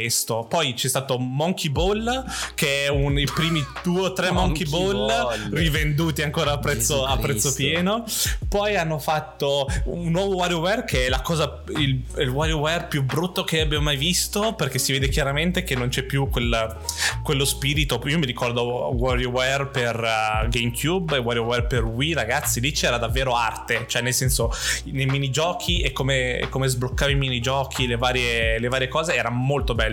[0.49, 4.93] poi c'è stato Monkey Ball che è un, i primi due o tre Monkey, Monkey
[4.93, 8.05] Ball, Ball, rivenduti ancora a prezzo, a prezzo, pieno.
[8.49, 13.45] Poi hanno fatto un nuovo WarioWare che è la cosa il, il WarioWare più brutto
[13.45, 16.77] che abbia mai visto perché si vede chiaramente che non c'è più quel,
[17.23, 18.01] quello spirito.
[18.07, 22.15] Io mi ricordo WarioWare per uh, GameCube e WarioWare per Wii.
[22.15, 23.85] Ragazzi lì c'era davvero arte.
[23.87, 24.53] Cioè nel senso
[24.85, 29.75] nei minigiochi e come, come sbloccavi i minigiochi le varie, le varie cose era molto
[29.75, 29.84] bello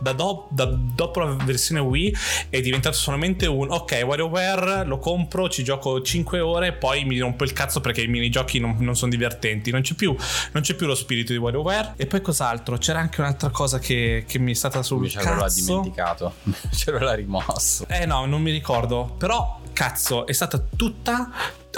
[0.00, 2.16] da, do, da, dopo la versione Wii
[2.50, 7.44] è diventato solamente un ok WarioWare lo compro ci gioco 5 ore poi mi rompo
[7.44, 9.70] il cazzo perché i minigiochi non, non sono divertenti.
[9.70, 10.14] Non c'è, più,
[10.52, 11.94] non c'è più lo spirito di WarioWare.
[11.96, 12.76] E poi cos'altro?
[12.78, 16.34] C'era anche un'altra cosa che, che mi è stata sul mi cazzo l'ha dimenticato.
[16.74, 17.86] Ce l'ha rimosso.
[17.88, 19.14] Eh no non mi ricordo.
[19.18, 21.30] Però cazzo è stata tutta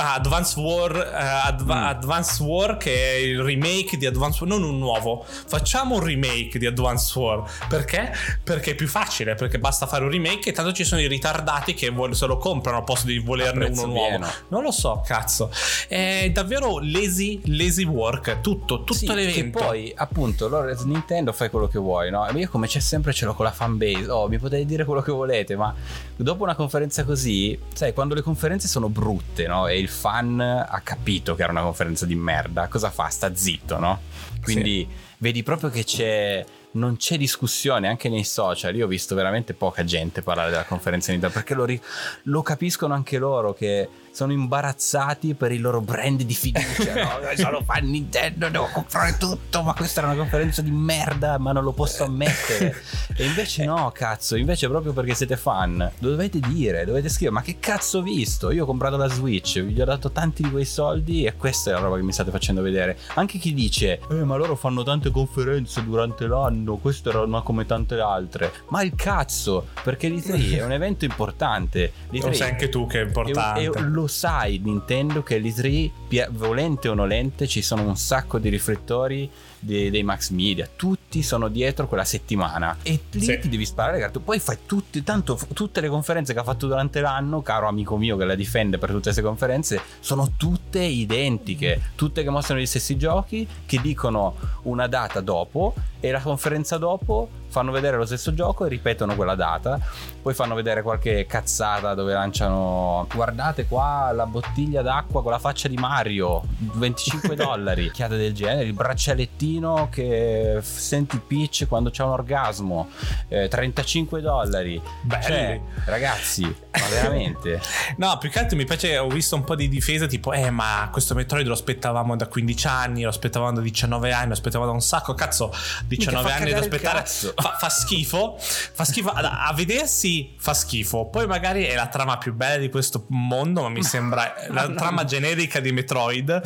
[0.03, 1.87] Ah, Advance War, uh, Adva- mm.
[1.89, 5.23] Advance War che è il remake di Advance War, non un nuovo.
[5.27, 7.43] Facciamo un remake di Advance War.
[7.69, 8.11] Perché?
[8.43, 11.75] Perché è più facile, perché basta fare un remake e tanto ci sono i ritardati
[11.75, 14.27] che se lo comprano al posto di volerne uno nuovo.
[14.49, 15.51] Non lo so, cazzo.
[15.87, 19.59] È davvero lazy, lazy work, tutto, tutto sì, l'evento.
[19.59, 22.27] Che poi, appunto, loro Nintendo fai quello che vuoi, no?
[22.35, 24.11] Io come c'è sempre ce l'ho con la fanbase.
[24.11, 25.75] Oh, mi potete dire quello che volete, ma
[26.17, 29.67] dopo una conferenza così, sai, quando le conferenze sono brutte, no?
[29.67, 33.09] E il fan ha capito che era una conferenza di merda, cosa fa?
[33.09, 34.01] Sta zitto, no?
[34.43, 34.97] Quindi sì.
[35.19, 38.75] vedi proprio che c'è non c'è discussione anche nei social.
[38.77, 41.81] Io ho visto veramente poca gente parlare della conferenza Nintendo perché lo, ri-
[42.25, 46.95] lo capiscono anche loro che sono imbarazzati per il loro brand di fiducia.
[46.95, 51.53] no, sono fan Nintendo, devo comprare tutto, ma questa era una conferenza di merda, ma
[51.53, 52.75] non lo posso ammettere.
[53.17, 57.43] e invece no, cazzo, invece proprio perché siete fan, lo dovete dire, dovete scrivere, ma
[57.43, 58.51] che cazzo ho visto?
[58.51, 61.73] Io ho comprato la Switch, vi ho dato tanti di quei soldi e questa è
[61.73, 62.99] la roba che mi state facendo vedere.
[63.15, 67.67] Anche chi dice, eh, ma loro fanno tante conferenze durante l'anno, questa era una come
[67.67, 68.53] tante altre.
[68.69, 71.93] Ma il cazzo, perché l'E3 è un evento importante.
[72.11, 73.61] L'E3 lo sai anche tu che è importante.
[73.65, 78.51] È, è, lo sai Nintendo che l'E3, volente o nolente, ci sono un sacco di
[78.51, 83.39] riflettori dei, dei, max media, tutti sono dietro quella settimana e lì sì.
[83.39, 84.19] ti devi sparare carte.
[84.19, 88.17] Poi fai tutti, tanto tutte le conferenze che ha fatto durante l'anno, caro amico mio
[88.17, 92.97] che la difende per tutte queste conferenze, sono tutte identiche, tutte che mostrano gli stessi
[92.97, 98.65] giochi, che dicono una data dopo e la conferenza dopo fanno vedere lo stesso gioco
[98.65, 99.79] e ripetono quella data.
[100.23, 105.69] Poi fanno vedere qualche cazzata dove lanciano guardate qua la bottiglia d'acqua con la faccia
[105.69, 109.50] di Mario, 25 dollari, chiate del genere, il braccialettino
[109.91, 112.89] che senti Peach quando c'è un orgasmo,
[113.29, 114.81] eh, 35 dollari.
[115.03, 115.23] Belli.
[115.23, 117.61] Cioè, ragazzi, ma veramente.
[117.97, 120.89] no, più che altro mi piace, ho visto un po' di difesa tipo, eh ma
[120.93, 124.75] questo Metroid lo aspettavamo da 15 anni, lo aspettavamo da 19 anni, lo aspettavamo da
[124.75, 125.53] un sacco, cazzo,
[125.87, 128.37] 19 anni da aspettare fa, fa, schifo.
[128.39, 129.11] Fa schifo.
[129.11, 131.07] A, a, vedersi fa schifo.
[131.07, 135.05] Poi magari è la trama più bella di questo mondo, ma mi sembra la trama
[135.05, 136.43] generica di Metroid.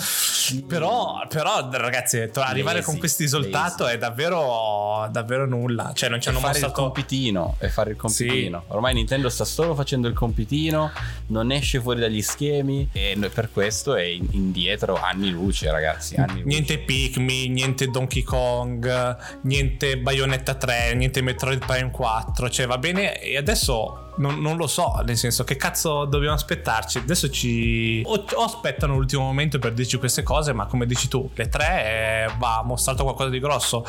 [0.66, 5.92] Però, però ragazzi, arrivare lazy, con questo risultato è davvero, davvero nulla.
[5.94, 6.66] Cioè, non ci hanno mostrato...
[6.66, 7.56] il compitino.
[7.58, 8.62] E fare il compitino.
[8.66, 8.72] Sì.
[8.72, 10.90] Ormai Nintendo sta solo facendo il compitino,
[11.28, 12.88] non esce fuori dagli schemi.
[12.92, 16.16] E per questo è indietro anni luce, ragazzi.
[16.16, 16.44] Anni luce.
[16.44, 23.20] Niente Pikmin, niente Donkey Kong, niente Bayonetta 3, niente Metroid Prime 4, cioè va bene
[23.20, 26.98] e adesso non, non, lo so, nel senso che cazzo dobbiamo aspettarci?
[26.98, 28.02] Adesso ci...
[28.04, 32.26] O, o, aspettano l'ultimo momento per dirci queste cose, ma come dici tu, le tre
[32.26, 33.84] eh, va mostrato qualcosa di grosso.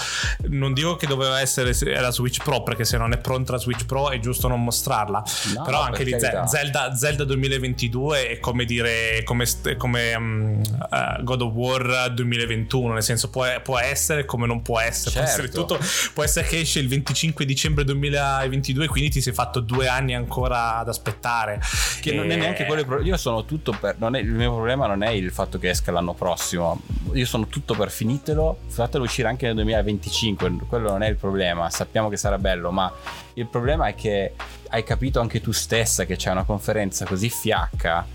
[0.50, 3.86] Non dico che doveva essere la Switch Pro, perché se non è pronta la Switch
[3.86, 5.24] Pro è giusto non mostrarla.
[5.54, 9.46] No, Però anche di Zelda, Zelda 2022 è come dire, come,
[9.78, 14.80] come um, uh, God of War 2021, nel senso può, può essere come non può
[14.80, 15.12] essere.
[15.12, 15.20] Certo.
[15.20, 15.66] Può essere certo.
[15.66, 20.16] tutto, può essere che esce il 25 dicembre 2022, quindi ti sei fatto due anni
[20.16, 21.60] ancora ad aspettare.
[22.00, 22.16] Che e...
[22.16, 23.02] non è neanche quello.
[23.02, 23.98] Io sono tutto per.
[23.98, 26.82] È, il mio problema non è il fatto che esca l'anno prossimo.
[27.14, 28.60] Io sono tutto per finitelo.
[28.86, 30.58] Fatelo uscire anche nel 2025.
[30.68, 31.72] Quello non è il problema.
[31.72, 32.92] Sappiamo che sarà bello, ma
[33.34, 34.34] il problema è che
[34.70, 38.06] hai capito anche tu stessa che c'è una conferenza così fiacca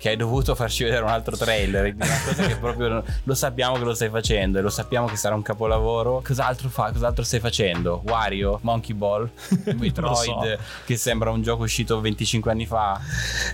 [0.00, 3.76] che hai dovuto farci vedere un altro trailer di una cosa che proprio lo sappiamo
[3.76, 6.22] che lo stai facendo e lo sappiamo che sarà un capolavoro.
[6.24, 6.90] Cos'altro fa?
[6.90, 8.00] Cos'altro stai facendo?
[8.06, 9.28] Wario, Monkey Ball,
[9.76, 10.58] Metroid, so.
[10.86, 12.98] che sembra un gioco uscito 25 anni fa.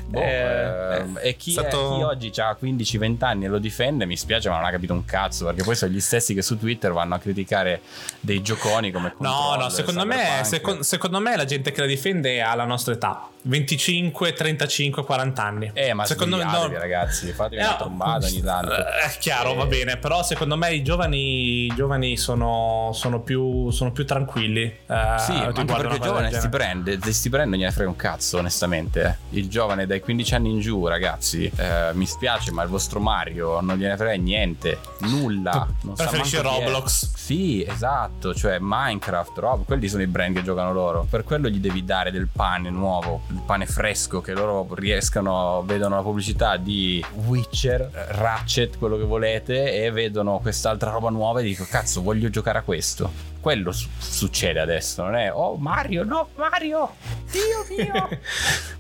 [0.06, 1.94] Boh, eh, eh, e chi, stato...
[1.94, 4.92] è, chi oggi ha 15-20 anni e lo difende, mi spiace, ma non ha capito
[4.92, 5.46] un cazzo.
[5.46, 7.80] Perché poi sono gli stessi che su Twitter vanno a criticare
[8.20, 12.40] dei gioconi come No, no, secondo me, secondo, secondo me la gente che la difende
[12.40, 13.30] ha la nostra età.
[13.46, 15.70] 25, 35, 40 anni.
[15.72, 18.72] Eh, ma secondo svegliatevi, no, ragazzi, fatevi Eh, una trombata ogni tanto.
[18.74, 23.20] eh, È chiaro, Eh, va bene, però secondo me i giovani, i giovani sono, sono,
[23.20, 24.62] più, sono più tranquilli.
[24.62, 27.96] eh, Sì, anche perché il giovane si prende, se si prende non gliene frega un
[27.96, 29.02] cazzo, onestamente.
[29.30, 29.36] eh.
[29.38, 33.60] Il giovane dai 15 anni in giù, ragazzi, eh, mi spiace, ma il vostro Mario
[33.60, 35.66] non gliene frega niente, nulla.
[35.82, 36.42] Non è.
[36.42, 37.15] Roblox?
[37.26, 41.08] Sì, esatto, cioè Minecraft, Rob, quelli sono i brand che giocano loro.
[41.10, 45.96] Per quello gli devi dare del pane nuovo, il pane fresco, che loro riescano, vedono
[45.96, 51.66] la pubblicità di Witcher, Ratchet, quello che volete, e vedono quest'altra roba nuova e dico,
[51.68, 53.10] cazzo, voglio giocare a questo.
[53.46, 56.96] Quello su- succede adesso, non è, oh Mario, no Mario,
[57.30, 58.08] Dio mio.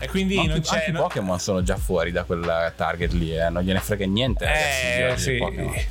[0.00, 0.76] E quindi anche, non c'è.
[0.76, 4.06] anche i no- Pokémon sono già fuori da quel target lì, eh, non gliene frega
[4.06, 4.46] niente.
[4.46, 5.38] Eh, sì.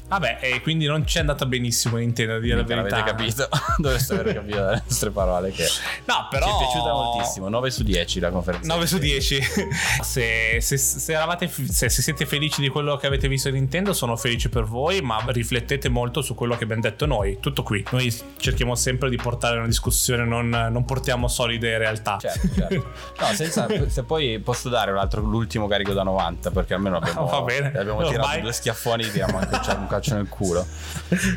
[0.08, 2.98] Vabbè, e quindi non ci è andata benissimo Nintendo, a dire la Minchia, verità.
[2.98, 3.50] L'avete capito?
[3.78, 5.66] Dovreste aver capito dalle nostre parole che
[6.06, 6.46] No, però.
[6.48, 7.48] ci è piaciuta moltissimo.
[7.50, 8.74] 9 su 10 la conferenza.
[8.74, 9.40] 9 su 10.
[10.02, 14.16] se, se- se eravate, se, se siete felici di quello che avete visto Nintendo, sono
[14.16, 17.38] felice per voi, ma riflettete molto su quello che abbiamo detto noi.
[17.40, 17.86] Tutto qui.
[17.92, 22.18] Noi cerchiamo sempre di portare una discussione, non, non portiamo solide realtà.
[22.20, 22.92] Certo, certo.
[23.20, 27.26] No, senza, se poi posso dare un altro, l'ultimo carico da 90, perché almeno abbiamo,
[27.26, 27.68] Va bene.
[27.68, 28.42] abbiamo tirato Ormai.
[28.42, 30.66] due schiaffoni e tiriamo anche un calcio nel culo.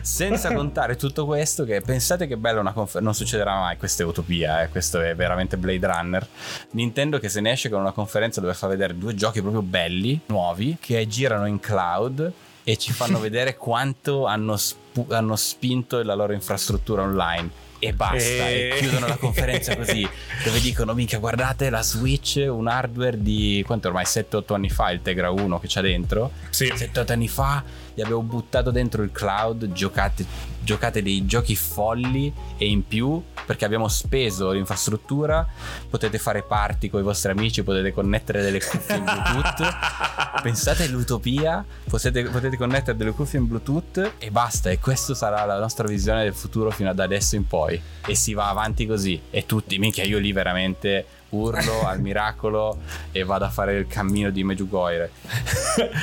[0.03, 3.01] Senza contare tutto questo, che pensate che bella una conferenza.
[3.01, 6.27] Non succederà mai, questa è utopia, eh, questo è veramente Blade Runner.
[6.73, 10.21] Nintendo che se ne esce con una conferenza dove fa vedere due giochi proprio belli,
[10.27, 12.33] nuovi, che girano in cloud
[12.65, 17.71] e ci fanno vedere quanto hanno, spu- hanno spinto la loro infrastruttura online.
[17.79, 20.09] E basta, e E- chiudono la conferenza così,
[20.45, 25.03] dove dicono: Minchia, guardate la Switch, un hardware di quanto ormai 7-8 anni fa, il
[25.03, 26.31] Tegra 1 che c'ha dentro.
[26.51, 26.67] Sì.
[26.67, 30.25] 7-8 anni fa gli abbiamo buttato dentro il cloud, giocate,
[30.61, 35.47] giocate dei giochi folli e in più perché abbiamo speso l'infrastruttura,
[35.91, 39.75] potete fare party con i vostri amici, potete connettere delle cuffie in Bluetooth.
[40.43, 44.71] Pensate all'utopia, potete, potete connettere delle cuffie in Bluetooth e basta.
[44.71, 47.81] E questa sarà la nostra visione del futuro fino ad adesso in poi.
[48.07, 49.21] E si va avanti così.
[49.31, 52.79] E tutti, minchia, io lì veramente urlo al miracolo
[53.11, 55.11] e vado a fare il cammino di Medjugorje.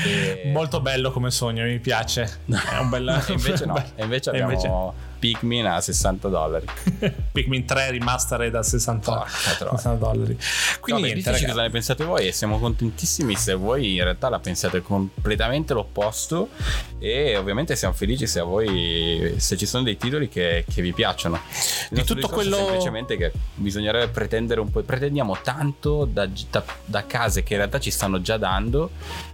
[0.05, 2.39] E- Molto bello come sogno, mi piace.
[2.45, 3.23] È un bel.
[3.29, 6.65] invece no, invece abbiamo Pikmin a 60 dollari.
[7.31, 9.75] Pikmin 3 remastered da 60, Porca troia.
[9.77, 10.37] 60 dollari.
[10.79, 14.39] Quindi Vabbè, niente, cosa ne pensate voi e siamo contentissimi se voi in realtà la
[14.39, 16.49] pensate completamente l'opposto
[16.99, 20.93] e ovviamente siamo felici se a voi se ci sono dei titoli che, che vi
[20.93, 21.39] piacciono.
[21.89, 27.43] Di tutto quello- semplicemente che bisognerebbe pretendere un po', pretendiamo tanto da, da- da case
[27.43, 28.91] che in realtà ci stanno già dando,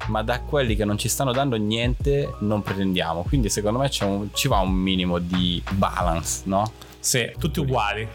[0.07, 3.23] ma da quelli che non ci stanno dando niente non pretendiamo.
[3.23, 6.71] Quindi secondo me un- ci va un minimo di balance, no?
[6.99, 8.07] Sì, tutti uguali.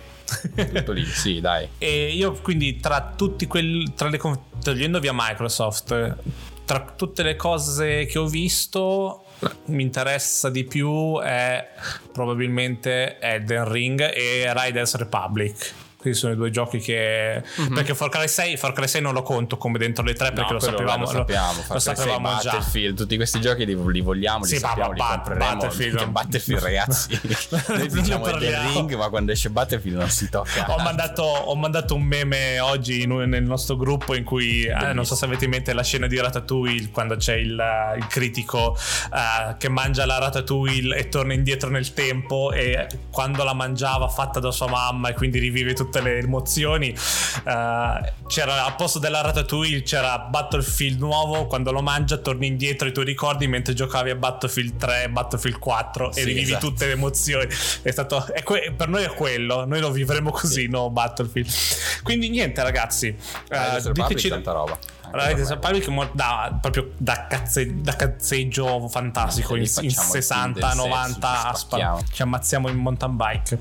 [0.54, 1.68] Tutto lì, sì, dai.
[1.78, 4.20] E io quindi tra tutti quelli, tra le
[4.62, 6.16] togliendo via Microsoft,
[6.64, 9.24] tra tutte le cose che ho visto,
[9.66, 11.68] mi interessa di più è
[12.12, 15.72] probabilmente Elden Ring e Riders Republic.
[16.00, 17.42] Questi sono i due giochi che.
[17.74, 20.52] Perché Far Cry 6, Far Cry 6 non lo conto come dentro le tre perché
[20.52, 21.04] No, lo sapevamo.
[21.04, 22.50] lo sappiamo, lo, Far Cry 6, sapevamo già.
[22.52, 25.38] Battlefield, tutti questi giochi li, li vogliamo, li Sì, sappiamo, ma- li.
[25.38, 27.20] Battlefield- Battlefield, ragazzi,
[27.68, 30.72] noi diciamo del ring, ma quando esce Battlefield non si tocca.
[30.74, 35.04] Ho mandato, ho mandato un meme oggi in nel nostro gruppo in cui eh, non
[35.04, 37.62] so se avete in mente la scena di Ratatouille quando c'è il,
[37.98, 38.74] il critico
[39.12, 44.40] eh, che mangia la Ratatouille e torna indietro nel tempo e quando la mangiava fatta
[44.40, 49.82] da sua mamma e quindi rivive tutte le emozioni eh, c'era al posto della Ratatouille
[49.82, 54.76] c'era Battlefield nuovo quando lo mangia torni indietro ai tuoi ricordi mentre giocavi a Battlefield
[54.76, 56.68] 3 Battlefield 4 Sì, e rivivi esatto.
[56.68, 57.48] tutte le emozioni
[57.82, 61.50] è stato è que- per noi è quello noi lo vivremo così no Battlefield
[62.04, 64.78] quindi niente ragazzi eh, diteci tanta roba.
[65.12, 65.62] Anche Riders per me.
[65.62, 70.74] Republic mo- da, proprio da, cazze- da cazzeggio fantastico in, in facciamo il 60 Tinder
[70.76, 72.00] 90 sex, ci aspa- spacchiamo.
[72.12, 73.58] ci ammazziamo in mountain bike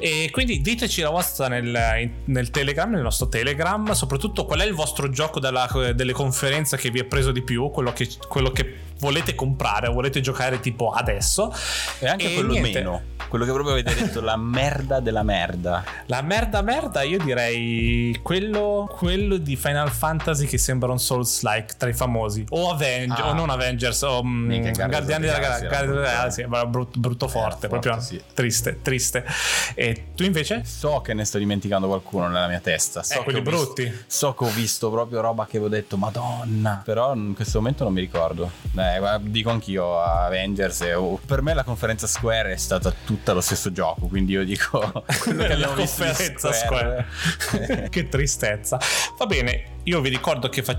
[0.00, 4.74] e quindi diteci la vostra nel, nel telegram nel nostro telegram soprattutto qual è il
[4.74, 8.80] vostro gioco della- delle conferenze che vi è preso di più quello che, quello che
[8.98, 11.52] volete comprare o volete giocare tipo adesso
[11.98, 12.78] E anche E quello niente.
[12.78, 15.84] meno, quello che proprio avete detto, la merda della merda.
[16.06, 21.88] La merda merda io direi quello, quello di Final Fantasy che sembra un Souls-like tra
[21.88, 23.28] i famosi o Avengers Ah.
[23.30, 26.98] o non Avengers o mm, Mica Guardians Guardiani della Galassia brutto, ah, sì, era brutto,
[26.98, 28.20] brutto forte proprio sì.
[28.34, 29.24] triste triste
[29.74, 30.62] e tu invece?
[30.64, 33.02] So che ne sto dimenticando qualcuno nella mia testa.
[33.02, 34.04] So Eh, quelli che ho visto- brutti.
[34.06, 36.82] so che ho visto proprio roba che avevo detto, Madonna.
[36.84, 38.50] Però in questo momento non mi ricordo.
[38.76, 40.80] Eh, dico anch'io Avengers.
[40.82, 44.44] e- oh, per me la conferenza Square è stata tutta lo stesso gioco, quindi io
[44.44, 44.80] dico
[45.22, 47.06] quello che abbiamo visto Square.
[47.50, 47.88] Square.
[47.90, 48.78] che tristezza.
[49.18, 50.74] Va bene, io vi ricordo che facciamo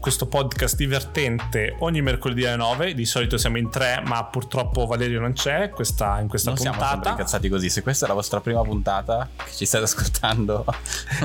[0.00, 2.94] questo podcast divertente ogni mercoledì alle 9.
[2.94, 6.76] Di solito siamo in tre, ma purtroppo Valerio non c'è questa, in questa non siamo
[6.78, 7.16] sempre puntata.
[7.16, 7.68] incazzati così.
[7.70, 10.64] Se questa è la vostra prima puntata che ci state ascoltando,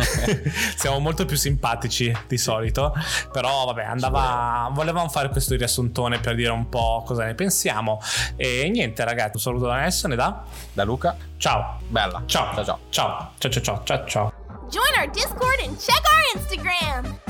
[0.76, 2.94] siamo molto più simpatici di solito.
[3.32, 4.70] Però vabbè, andava.
[4.74, 8.02] Volevamo fare questo riassuntone per dire un po' cosa ne pensiamo.
[8.36, 10.44] E niente, ragazzi, un saluto da Nelson e da.
[10.74, 11.80] da Luca, Ciao.
[11.88, 12.24] bella.
[12.26, 12.54] Ciao.
[12.54, 12.80] Ciao ciao.
[12.90, 13.32] Ciao.
[13.38, 14.34] Ciao ciao ciao ciao ciao.
[14.70, 17.29] Join our Discord and check our Instagram.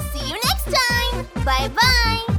[0.72, 1.28] time!
[1.45, 2.39] Bye-bye!